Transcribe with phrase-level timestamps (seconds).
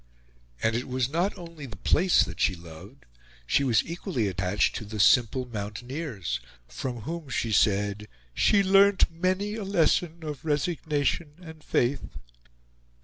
[0.63, 3.05] And it was not only the place that she loved;
[3.45, 9.53] she was equally attached to "the simple mountaineers," from whom, she said, "she learnt many
[9.53, 12.17] a lesson of resignation and faith."